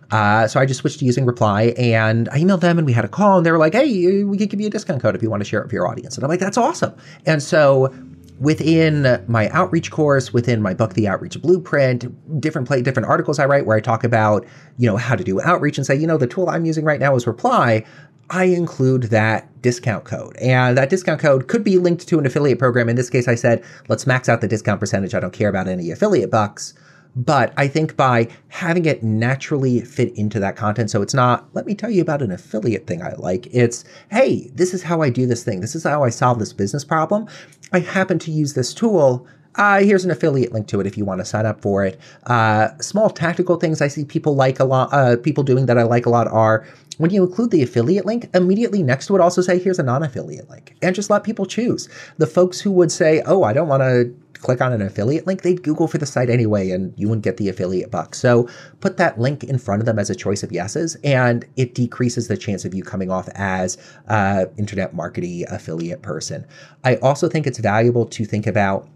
[0.10, 3.04] Uh, so I just switched to using Reply and I emailed them and we had
[3.04, 5.22] a call and they were like, hey, we could give you a discount code if
[5.22, 6.16] you want to share it with your audience.
[6.16, 6.94] And I'm like, that's awesome.
[7.26, 7.94] And so
[8.42, 13.46] within my outreach course, within my book, The Outreach Blueprint, different play, different articles I
[13.46, 14.48] write where I talk about,
[14.80, 17.00] you know, how to do outreach and say, you know, the tool I'm using right
[17.00, 17.86] now is Reply.
[18.32, 20.36] I include that discount code.
[20.38, 22.90] And that discount code could be linked to an affiliate program.
[22.90, 25.14] In this case, I said, let's max out the discount percentage.
[25.14, 26.74] I don't care about any affiliate bucks.
[27.16, 31.66] But I think by having it naturally fit into that content, so it's not, let
[31.66, 33.48] me tell you about an affiliate thing I like.
[33.52, 35.60] It's, hey, this is how I do this thing.
[35.60, 37.28] This is how I solve this business problem.
[37.74, 39.28] I happen to use this tool.
[39.56, 42.00] Uh, here's an affiliate link to it if you want to sign up for it.
[42.26, 45.84] Uh, small tactical things I see people like a lot, uh, people doing that I
[45.84, 46.66] like a lot are
[46.98, 50.04] when you include the affiliate link, immediately next to it also say, here's a non
[50.04, 51.90] affiliate link, and just let people choose.
[52.18, 55.42] The folks who would say, oh, I don't want to click on an affiliate link,
[55.42, 58.16] they'd Google for the site anyway, and you wouldn't get the affiliate buck.
[58.16, 58.48] So
[58.80, 62.28] put that link in front of them as a choice of yeses, and it decreases
[62.28, 66.46] the chance of you coming off as uh, internet marketing affiliate person.
[66.84, 68.88] I also think it's valuable to think about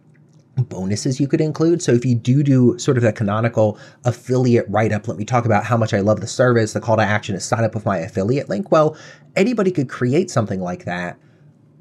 [0.63, 1.81] bonuses you could include.
[1.81, 5.45] So if you do do sort of the canonical affiliate write up, let me talk
[5.45, 6.73] about how much I love the service.
[6.73, 8.71] The call to action is sign up with my affiliate link.
[8.71, 8.97] Well,
[9.35, 11.17] anybody could create something like that.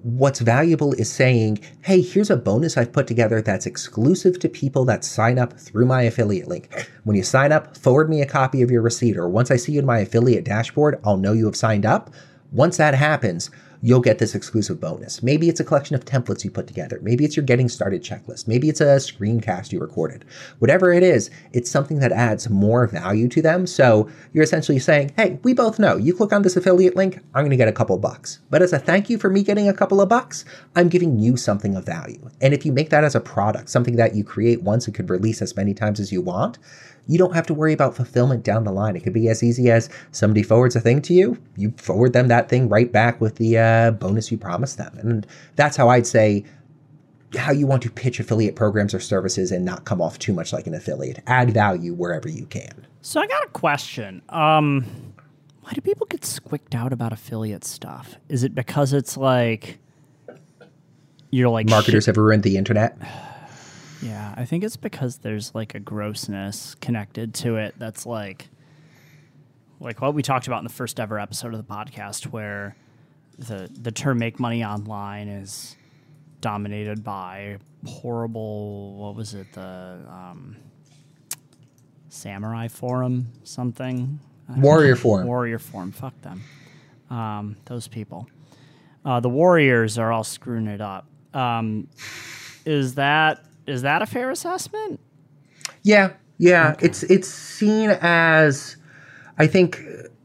[0.02, 4.84] What's valuable is saying, hey, here's a bonus I've put together that's exclusive to people
[4.84, 6.90] that sign up through my affiliate link.
[7.04, 9.72] When you sign up, forward me a copy of your receipt, or once I see
[9.72, 12.12] you in my affiliate dashboard, I'll know you have signed up.
[12.52, 13.50] Once that happens,
[13.84, 15.22] you'll get this exclusive bonus.
[15.22, 16.98] Maybe it's a collection of templates you put together.
[17.02, 18.48] Maybe it's your getting started checklist.
[18.48, 20.24] Maybe it's a screencast you recorded.
[20.58, 23.66] Whatever it is, it's something that adds more value to them.
[23.66, 27.42] So you're essentially saying, hey, we both know you click on this affiliate link, I'm
[27.42, 28.38] going to get a couple bucks.
[28.48, 31.36] But as a thank you for me getting a couple of bucks, I'm giving you
[31.36, 32.30] something of value.
[32.40, 35.10] And if you make that as a product, something that you create once and could
[35.10, 36.56] release as many times as you want,
[37.06, 38.96] you don't have to worry about fulfillment down the line.
[38.96, 42.28] It could be as easy as somebody forwards a thing to you, you forward them
[42.28, 44.96] that thing right back with the uh, bonus you promised them.
[44.98, 46.44] And that's how I'd say
[47.36, 50.52] how you want to pitch affiliate programs or services and not come off too much
[50.52, 51.20] like an affiliate.
[51.26, 52.86] Add value wherever you can.
[53.02, 54.22] So I got a question.
[54.28, 54.86] Um,
[55.62, 58.16] why do people get squicked out about affiliate stuff?
[58.28, 59.78] Is it because it's like
[61.30, 62.96] you're like marketers have ruined the internet?
[64.04, 68.50] Yeah, I think it's because there's like a grossness connected to it that's like
[69.80, 72.76] like what we talked about in the first ever episode of the podcast where
[73.38, 75.74] the the term make money online is
[76.42, 80.56] dominated by horrible what was it the um,
[82.10, 84.20] samurai forum something?
[84.58, 85.26] Warrior forum.
[85.26, 86.42] Warrior forum fuck them.
[87.08, 88.28] Um, those people.
[89.02, 91.06] Uh, the warriors are all screwing it up.
[91.32, 91.88] Um,
[92.66, 95.00] is that is that a fair assessment?
[95.82, 96.72] Yeah, yeah.
[96.72, 96.86] Okay.
[96.86, 98.76] It's it's seen as
[99.38, 99.80] I think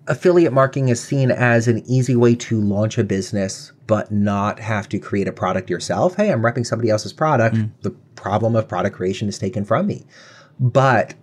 [0.08, 4.88] affiliate marketing is seen as an easy way to launch a business but not have
[4.90, 6.16] to create a product yourself.
[6.16, 7.56] Hey, I'm repping somebody else's product.
[7.56, 7.72] Mm.
[7.82, 10.06] The problem of product creation is taken from me.
[10.60, 11.16] But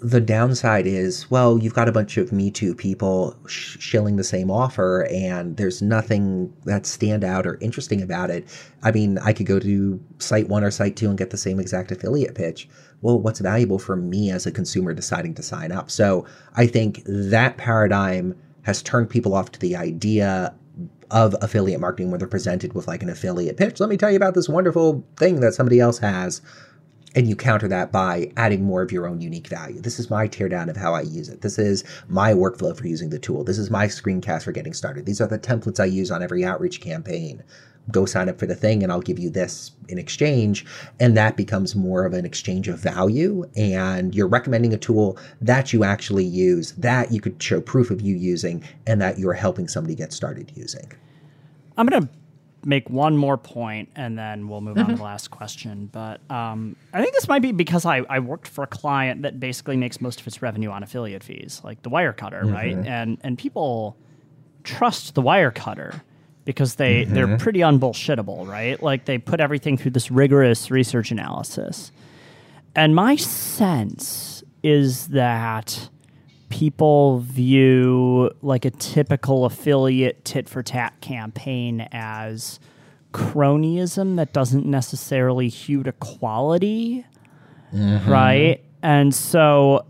[0.00, 4.24] the downside is, well, you've got a bunch of Me Too people sh- shilling the
[4.24, 8.46] same offer, and there's nothing that stand out or interesting about it.
[8.82, 11.58] I mean, I could go to site one or site two and get the same
[11.58, 12.68] exact affiliate pitch.
[13.00, 15.90] Well, what's valuable for me as a consumer deciding to sign up?
[15.90, 20.54] So I think that paradigm has turned people off to the idea
[21.10, 23.80] of affiliate marketing when they're presented with like an affiliate pitch.
[23.80, 26.42] Let me tell you about this wonderful thing that somebody else has
[27.18, 29.80] and you counter that by adding more of your own unique value.
[29.80, 31.40] This is my teardown of how I use it.
[31.40, 33.42] This is my workflow for using the tool.
[33.42, 35.04] This is my screencast for getting started.
[35.04, 37.42] These are the templates I use on every outreach campaign.
[37.90, 40.64] Go sign up for the thing and I'll give you this in exchange.
[41.00, 43.50] And that becomes more of an exchange of value.
[43.56, 48.00] And you're recommending a tool that you actually use, that you could show proof of
[48.00, 50.92] you using, and that you're helping somebody get started using.
[51.76, 52.08] I'm going to
[52.64, 54.80] make one more point and then we'll move mm-hmm.
[54.80, 54.98] on to mm-hmm.
[54.98, 55.88] the last question.
[55.92, 59.40] But um, I think this might be because I, I worked for a client that
[59.40, 62.52] basically makes most of its revenue on affiliate fees, like the Wirecutter, mm-hmm.
[62.52, 62.76] right?
[62.76, 63.96] And and people
[64.64, 66.00] trust the Wirecutter
[66.44, 67.14] because they mm-hmm.
[67.14, 68.82] they're pretty unbullshittable, right?
[68.82, 71.92] Like they put everything through this rigorous research analysis.
[72.74, 75.88] And my sense is that
[76.48, 82.58] people view like a typical affiliate tit for tat campaign as
[83.12, 87.04] cronyism that doesn't necessarily hew to quality
[87.72, 88.10] mm-hmm.
[88.10, 89.84] right and so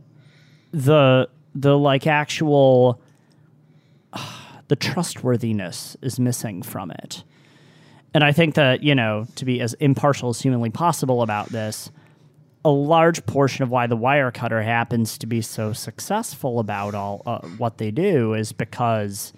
[0.73, 3.01] the the like actual
[4.13, 4.33] uh,
[4.69, 7.25] the trustworthiness is missing from it
[8.15, 11.91] and i think that you know to be as impartial as humanly possible about this
[12.65, 17.39] a large portion of why the Wirecutter happens to be so successful about all uh,
[17.57, 19.33] what they do is because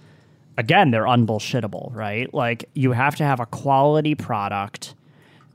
[0.56, 2.32] again they're unbullshittable right?
[2.32, 4.94] Like you have to have a quality product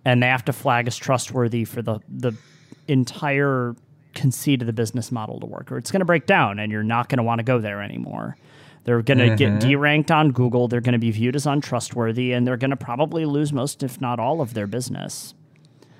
[0.03, 2.33] and they have to flag as trustworthy for the the
[2.87, 3.75] entire
[4.13, 6.83] conceit of the business model to work or it's going to break down and you're
[6.83, 8.37] not going to want to go there anymore.
[8.83, 9.59] They're going to mm-hmm.
[9.59, 12.77] get deranked on google they're going to be viewed as untrustworthy and they're going to
[12.77, 15.33] probably lose most if not all of their business.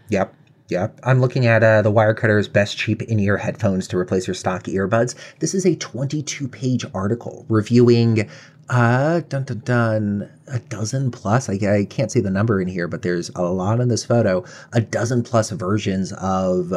[0.10, 0.36] Yep
[0.70, 4.64] yeah, I'm looking at uh, the Wirecutter's best cheap in-ear headphones to replace your stock
[4.64, 5.16] earbuds.
[5.40, 8.30] This is a 22-page article reviewing
[8.68, 10.30] Uh, dun dun dun.
[10.48, 11.50] A dozen plus.
[11.50, 14.44] I, I can't see the number in here, but there's a lot in this photo.
[14.74, 16.74] A dozen plus versions of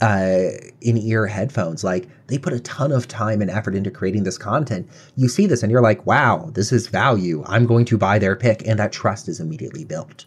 [0.00, 0.44] uh,
[0.80, 1.84] in-ear headphones.
[1.84, 4.88] Like they put a ton of time and effort into creating this content.
[5.14, 7.44] You see this and you're like, wow, this is value.
[7.46, 10.26] I'm going to buy their pick, and that trust is immediately built.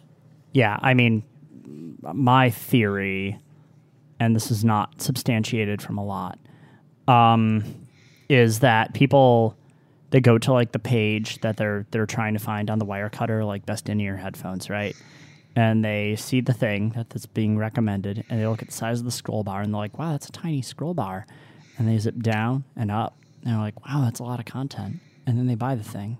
[0.52, 1.22] Yeah, I mean,
[2.12, 3.38] my theory,
[4.20, 6.38] and this is not substantiated from a lot,
[7.08, 7.64] um,
[8.28, 9.56] is that people
[10.10, 13.44] they go to like the page that they're they're trying to find on the Wirecutter,
[13.44, 14.94] like best in-ear headphones, right?
[15.56, 19.04] And they see the thing that's being recommended, and they look at the size of
[19.04, 21.26] the scroll bar, and they're like, "Wow, that's a tiny scroll bar,"
[21.76, 25.00] and they zip down and up, and they're like, "Wow, that's a lot of content,"
[25.26, 26.18] and then they buy the thing,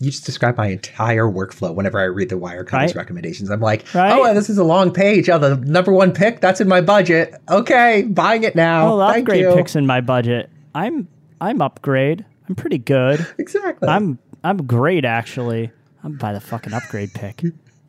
[0.00, 2.94] you just describe my entire workflow whenever I read the Wirecutter's Right.
[2.94, 3.50] recommendations.
[3.50, 4.12] I'm like, oh, Right.
[4.12, 5.28] oh, this is a long page.
[5.28, 7.34] Oh, the number one pick, that's in my budget.
[7.50, 8.94] Okay, buying it now.
[8.94, 9.54] Oh, Thank upgrade you.
[9.54, 10.50] picks in my budget.
[10.74, 11.08] I'm
[11.40, 12.24] I'm upgrade.
[12.48, 13.26] I'm pretty good.
[13.38, 13.88] Exactly.
[13.88, 15.70] I'm I'm great actually.
[16.04, 17.42] I'm buy the fucking upgrade pick.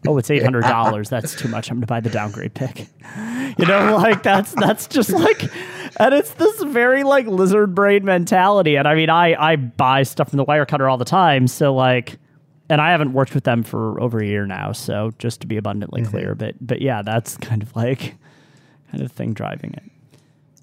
[0.07, 1.09] Oh, it's eight hundred dollars.
[1.09, 1.69] That's too much.
[1.69, 2.87] I'm gonna buy the downgrade pick.
[3.57, 5.41] You know, like that's that's just like,
[5.99, 8.75] and it's this very like lizard brain mentality.
[8.75, 11.47] And I mean, I I buy stuff from the Wirecutter all the time.
[11.47, 12.17] So like,
[12.69, 14.71] and I haven't worked with them for over a year now.
[14.71, 16.11] So just to be abundantly mm-hmm.
[16.11, 18.15] clear, but but yeah, that's kind of like
[18.91, 19.83] kind of thing driving it.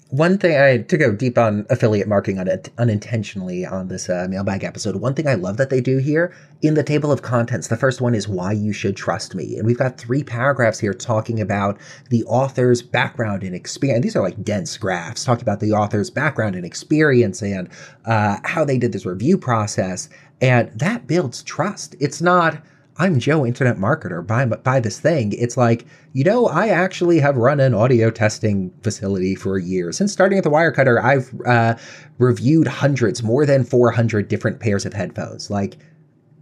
[0.09, 4.27] One thing I to go deep on affiliate marketing on it unintentionally on this uh,
[4.29, 4.95] mailbag episode.
[4.95, 7.67] One thing I love that they do here in the table of contents.
[7.67, 10.93] The first one is why you should trust me, and we've got three paragraphs here
[10.93, 11.77] talking about
[12.09, 14.03] the author's background and experience.
[14.03, 17.69] These are like dense graphs talking about the author's background and experience and
[18.05, 20.09] uh, how they did this review process,
[20.41, 21.95] and that builds trust.
[21.99, 22.61] It's not.
[22.99, 24.25] I'm Joe, internet marketer.
[24.25, 25.33] Buy buy this thing.
[25.33, 29.91] It's like you know, I actually have run an audio testing facility for a year.
[29.91, 31.75] Since starting at the Wirecutter, I've uh,
[32.17, 35.51] reviewed hundreds, more than 400 different pairs of headphones.
[35.51, 35.77] Like,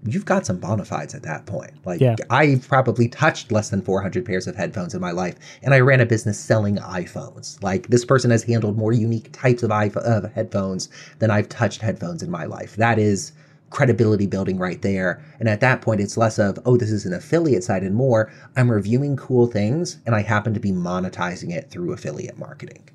[0.05, 1.71] you've got some bona fides at that point.
[1.85, 2.15] Like, Yeah.
[2.29, 5.99] I've probably touched less than 400 pairs of headphones in my life, and I ran
[5.99, 7.61] a business selling iPhones.
[7.61, 10.87] Like, this person has handled more unique types of, iPhone, of headphones
[11.19, 12.77] than I've touched headphones in my life.
[12.77, 13.33] That is
[13.69, 15.23] credibility building right there.
[15.39, 18.31] And at that point, it's less of, oh, this is an affiliate side and more.
[18.55, 22.87] I'm reviewing cool things and I happen to be monetizing it through affiliate marketing.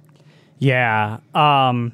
[0.59, 1.19] Yeah.
[1.35, 1.93] Um,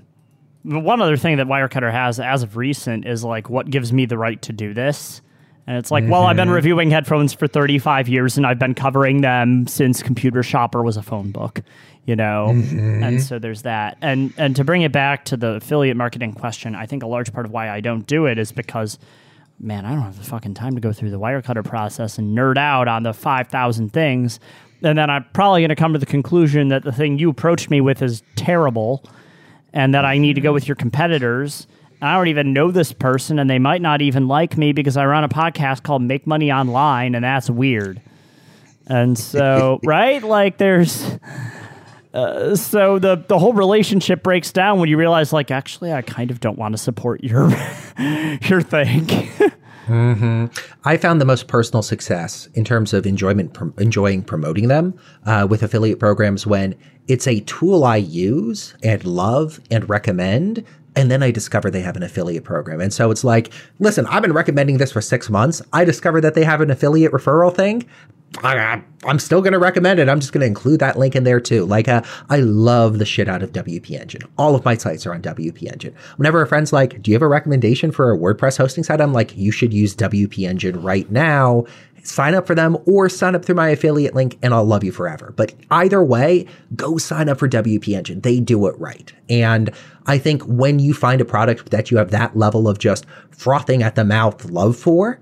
[0.63, 4.19] one other thing that Wirecutter has as of recent is like, what gives me the
[4.19, 5.21] right to do this?
[5.67, 6.55] And it's like, well, I've been mm-hmm.
[6.55, 11.03] reviewing headphones for 35 years and I've been covering them since Computer Shopper was a
[11.03, 11.63] phone book,
[12.05, 12.51] you know?
[12.51, 13.03] Mm-hmm.
[13.03, 13.99] And so there's that.
[14.01, 17.33] And and to bring it back to the affiliate marketing question, I think a large
[17.33, 18.99] part of why I don't do it is because
[19.59, 22.59] man, I don't have the fucking time to go through the Wirecutter process and nerd
[22.59, 24.39] out on the 5,000 things.
[24.83, 27.71] And then I'm probably going to come to the conclusion that the thing you approached
[27.71, 29.03] me with is terrible
[29.73, 31.67] and that I need to go with your competitors.
[32.07, 35.07] I don't even know this person and they might not even like me because I
[35.07, 38.01] run a podcast called Make Money Online and that's weird.
[38.87, 40.23] And so, right?
[40.23, 41.19] Like there's
[42.15, 46.31] uh, so the the whole relationship breaks down when you realize like actually I kind
[46.31, 47.51] of don't want to support your
[48.43, 49.29] your thing.
[50.85, 55.47] I found the most personal success in terms of enjoyment, prom- enjoying promoting them uh,
[55.49, 56.75] with affiliate programs when
[57.07, 60.65] it's a tool I use and love and recommend.
[60.97, 62.81] And then I discover they have an affiliate program.
[62.81, 65.61] And so it's like, listen, I've been recommending this for six months.
[65.73, 67.87] I discovered that they have an affiliate referral thing.
[68.43, 70.09] I, I'm still going to recommend it.
[70.09, 71.65] I'm just going to include that link in there too.
[71.65, 74.23] Like, uh, I love the shit out of WP Engine.
[74.37, 75.95] All of my sites are on WP Engine.
[76.17, 79.01] Whenever a friend's like, Do you have a recommendation for a WordPress hosting site?
[79.01, 81.65] I'm like, You should use WP Engine right now.
[82.07, 84.93] Sign up for them or sign up through my affiliate link and I'll love you
[84.93, 85.33] forever.
[85.37, 88.21] But either way, go sign up for WP Engine.
[88.21, 89.13] They do it right.
[89.29, 89.71] And
[90.07, 93.83] I think when you find a product that you have that level of just frothing
[93.83, 95.21] at the mouth love for,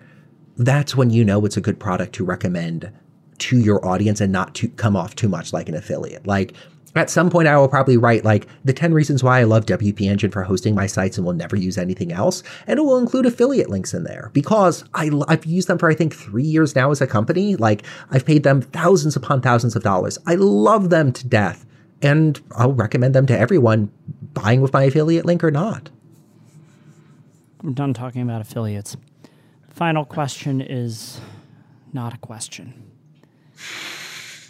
[0.57, 2.93] that's when you know it's a good product to recommend
[3.39, 6.26] to your audience and not to come off too much like an affiliate.
[6.26, 6.55] Like
[6.95, 10.03] at some point, I will probably write like the 10 reasons why I love WP
[10.03, 12.43] Engine for hosting my sites and will never use anything else.
[12.67, 15.95] And it will include affiliate links in there because I, I've used them for, I
[15.95, 17.57] think, three years now as a company.
[17.57, 20.19] Like I've paid them thousands upon thousands of dollars.
[20.27, 21.67] I love them to death.
[22.03, 23.91] And I'll recommend them to everyone
[24.35, 25.91] buying with my affiliate link or not.
[27.61, 28.97] I'm done talking about affiliates.
[29.71, 31.21] Final question is
[31.93, 32.75] not a question.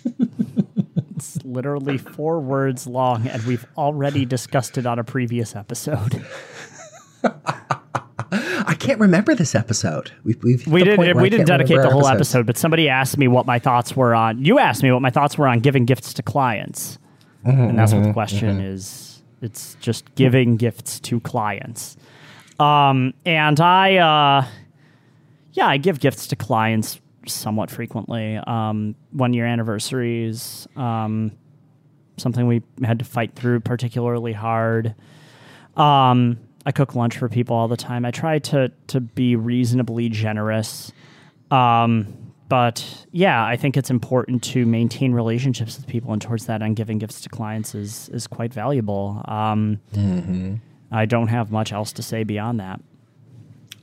[1.44, 6.24] literally four words long, and we've already discussed it on a previous episode.
[8.66, 10.12] I can't remember this episode.
[10.24, 11.20] We've, we've We didn't.
[11.20, 12.30] We didn't dedicate the whole episodes.
[12.34, 14.44] episode, but somebody asked me what my thoughts were on.
[14.44, 16.98] You asked me what my thoughts were on giving gifts to clients,
[17.44, 19.22] Mm-hmm, and that's what the question is.
[19.42, 21.96] It's just giving gifts to clients.
[22.58, 24.46] Um, and I, uh,
[25.52, 28.36] yeah, I give gifts to clients somewhat frequently.
[28.36, 31.32] Um, one year anniversaries, um,
[32.16, 34.94] something we had to fight through particularly hard.
[35.76, 38.04] Um, I cook lunch for people all the time.
[38.04, 40.92] I try to to be reasonably generous.
[41.50, 46.62] Um, but yeah, I think it's important to maintain relationships with people, and towards that,
[46.62, 49.22] end, giving gifts to clients is is quite valuable.
[49.26, 49.80] Um,
[50.92, 52.80] I don't have much else to say beyond that.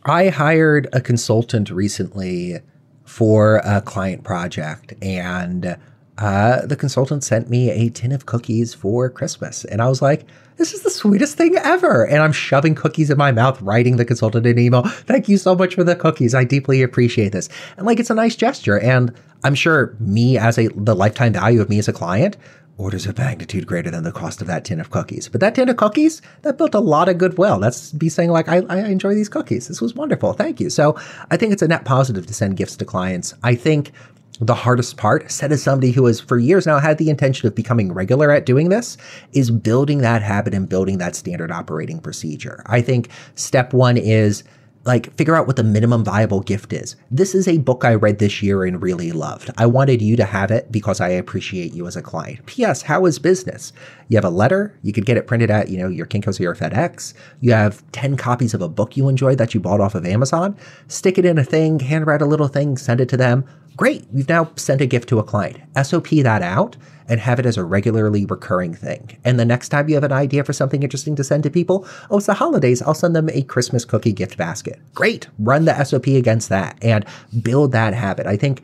[0.05, 2.59] I hired a consultant recently
[3.03, 5.77] for a client project, and
[6.17, 9.65] uh, the consultant sent me a tin of cookies for Christmas.
[9.65, 10.25] And I was like,
[10.57, 12.05] this is the sweetest thing ever.
[12.05, 14.83] And I'm shoving cookies in my mouth, writing the consultant an email.
[14.83, 16.35] Thank you so much for the cookies.
[16.35, 17.49] I deeply appreciate this.
[17.75, 18.79] And like, it's a nice gesture.
[18.79, 19.11] And
[19.43, 22.37] I'm sure me as a, the lifetime value of me as a client
[22.81, 25.29] orders of magnitude greater than the cost of that tin of cookies.
[25.29, 27.59] But that tin of cookies, that built a lot of goodwill.
[27.59, 29.67] That's be saying like, I, I enjoy these cookies.
[29.67, 30.33] This was wonderful.
[30.33, 30.69] Thank you.
[30.69, 30.97] So
[31.29, 33.33] I think it's a net positive to send gifts to clients.
[33.43, 33.91] I think
[34.39, 37.53] the hardest part, said as somebody who has for years now had the intention of
[37.53, 38.97] becoming regular at doing this,
[39.33, 42.63] is building that habit and building that standard operating procedure.
[42.65, 44.43] I think step one is
[44.83, 46.95] like figure out what the minimum viable gift is.
[47.09, 49.51] This is a book I read this year and really loved.
[49.57, 52.45] I wanted you to have it because I appreciate you as a client.
[52.45, 52.83] P.S.
[52.83, 53.73] How is business?
[54.07, 54.77] You have a letter.
[54.81, 57.13] You could get it printed at, you know, your Kinko's or your FedEx.
[57.39, 60.57] You have 10 copies of a book you enjoyed that you bought off of Amazon.
[60.87, 63.45] Stick it in a thing, handwrite a little thing, send it to them.
[63.77, 64.05] Great.
[64.11, 65.57] we've now sent a gift to a client.
[65.81, 66.75] SOP that out
[67.07, 69.17] and have it as a regularly recurring thing.
[69.23, 71.87] And the next time you have an idea for something interesting to send to people,
[72.09, 74.79] oh, it's the holidays, I'll send them a Christmas cookie gift basket.
[74.93, 75.27] Great.
[75.39, 77.05] Run the SOP against that and
[77.41, 78.27] build that habit.
[78.27, 78.61] I think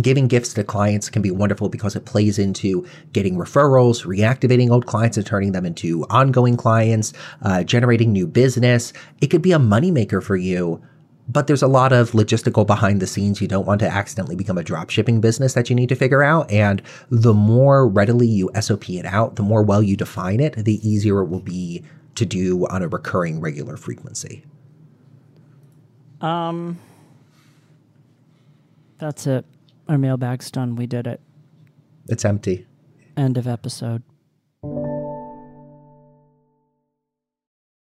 [0.00, 4.86] giving gifts to clients can be wonderful because it plays into getting referrals, reactivating old
[4.86, 7.12] clients and turning them into ongoing clients,
[7.42, 8.92] uh, generating new business.
[9.20, 10.82] It could be a moneymaker for you
[11.28, 13.40] but there's a lot of logistical behind the scenes.
[13.40, 16.22] You don't want to accidentally become a drop shipping business that you need to figure
[16.22, 16.50] out.
[16.50, 20.88] And the more readily you SOP it out, the more well you define it, the
[20.88, 21.82] easier it will be
[22.14, 24.44] to do on a recurring regular frequency.
[26.20, 26.78] Um,
[28.98, 29.44] that's it.
[29.88, 30.76] Our mailbag's done.
[30.76, 31.20] We did it.
[32.08, 32.66] It's empty.
[33.16, 34.02] End of episode.